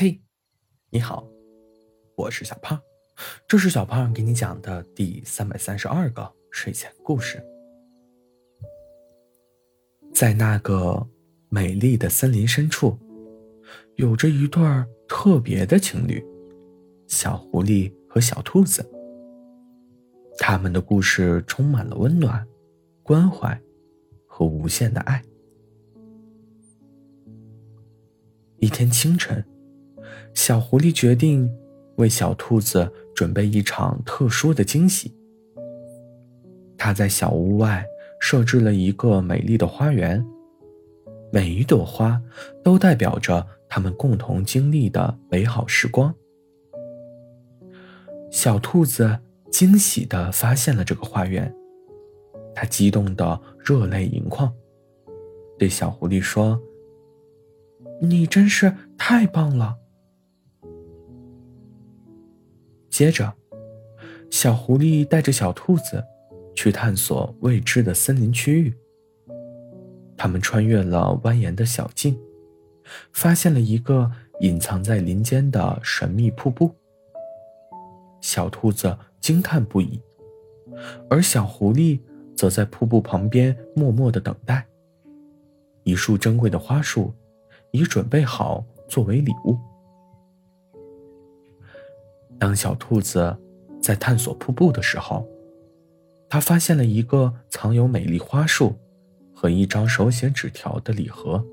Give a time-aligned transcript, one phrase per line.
[0.00, 0.22] 嘿，
[0.90, 1.26] 你好，
[2.14, 2.80] 我是小胖，
[3.48, 7.44] 这是小胖给你讲的第三百三十二个睡前故事。
[10.14, 11.04] 在那个
[11.48, 12.96] 美丽的森林深处，
[13.96, 14.62] 有着一对
[15.08, 16.24] 特别的情侣——
[17.08, 18.88] 小狐狸和小兔子。
[20.38, 22.46] 他们的故事充满了温暖、
[23.02, 23.60] 关怀
[24.28, 25.20] 和无限的爱。
[28.60, 29.44] 一天清晨。
[30.34, 31.50] 小狐狸决定
[31.96, 35.14] 为小兔子准备一场特殊的惊喜。
[36.76, 37.84] 他在小屋外
[38.20, 40.24] 设置了一个美丽的花园，
[41.32, 42.20] 每一朵花
[42.62, 46.14] 都代表着他们共同经历的美好时光。
[48.30, 49.18] 小兔子
[49.50, 51.52] 惊喜地发现了这个花园，
[52.54, 54.52] 它激动得热泪盈眶，
[55.58, 56.60] 对小狐狸说
[58.00, 59.78] ：“你真是太棒了！”
[62.98, 63.32] 接着，
[64.28, 66.04] 小狐狸带着小兔子
[66.56, 68.74] 去探索未知的森林区域。
[70.16, 72.18] 他们穿越了蜿蜒的小径，
[73.12, 74.10] 发现了一个
[74.40, 76.74] 隐藏在林间的神秘瀑布。
[78.20, 80.02] 小兔子惊叹不已，
[81.08, 82.00] 而小狐狸
[82.36, 84.66] 则在瀑布旁边默默的等待。
[85.84, 87.14] 一束珍贵的花束
[87.70, 89.56] 已准备好作为礼物。
[92.38, 93.36] 当小兔子
[93.80, 95.26] 在探索瀑布的时候，
[96.28, 98.74] 它发现了一个藏有美丽花束
[99.34, 101.44] 和一张手写纸条的礼盒。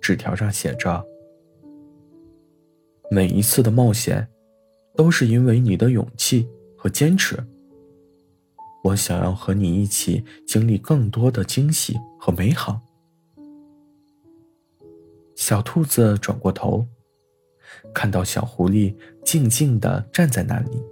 [0.00, 1.04] 纸条上写着
[3.10, 4.28] ：“每一次的冒险，
[4.94, 7.36] 都是因为你的勇气和坚持。
[8.84, 12.80] 我想要和你一起经历更多的惊喜和美好。”
[15.34, 16.86] 小兔子转过头。
[17.96, 18.94] 看到小狐狸
[19.24, 20.84] 静静地站在那里，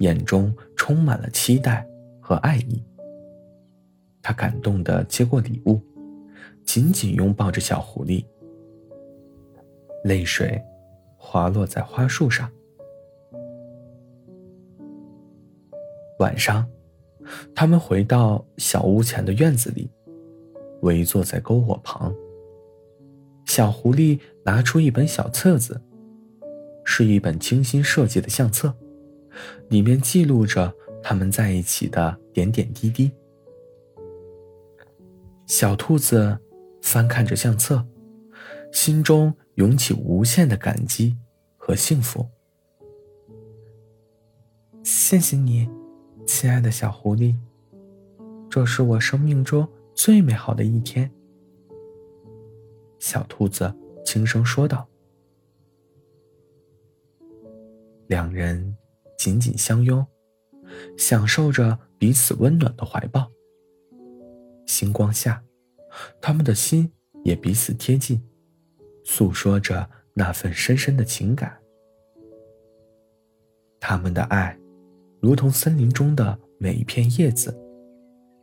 [0.00, 1.86] 眼中充满了期待
[2.20, 2.82] 和爱意。
[4.20, 5.80] 他感动地接过礼物，
[6.64, 8.24] 紧紧拥抱着小狐狸，
[10.02, 10.60] 泪水
[11.16, 12.50] 滑落在花束上。
[16.18, 16.68] 晚上，
[17.54, 19.88] 他们回到小屋前的院子里，
[20.82, 22.12] 围坐在篝火旁。
[23.46, 25.80] 小狐狸拿出一本小册子，
[26.84, 28.74] 是一本精心设计的相册，
[29.68, 30.72] 里面记录着
[31.02, 33.10] 他们在一起的点点滴滴。
[35.46, 36.38] 小兔子
[36.82, 37.86] 翻看着相册，
[38.72, 41.16] 心中涌起无限的感激
[41.56, 42.26] 和幸福。
[44.82, 45.68] 谢谢你，
[46.26, 47.34] 亲爱的小狐狸，
[48.48, 51.10] 这是我生命中最美好的一天。
[52.98, 53.74] 小兔子
[54.04, 54.86] 轻声说道
[58.14, 58.76] ：“两人
[59.18, 60.06] 紧紧相拥，
[60.96, 63.28] 享受着彼此温暖的怀抱。
[64.66, 65.42] 星光下，
[66.20, 66.92] 他们的心
[67.24, 68.24] 也彼此贴近，
[69.02, 71.58] 诉说着那份深深的情感。
[73.80, 74.56] 他们的爱，
[75.20, 77.52] 如同森林中的每一片叶子，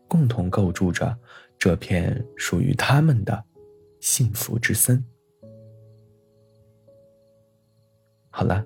[0.10, 1.18] 共同构筑着
[1.58, 3.46] 这片属于他们的。”
[4.02, 5.02] 幸福之森。
[8.32, 8.66] 好了，